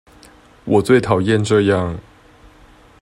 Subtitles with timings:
[0.65, 1.99] 我最討厭這樣